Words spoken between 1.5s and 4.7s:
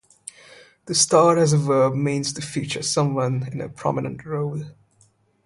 a verb means to feature someone in a prominent role.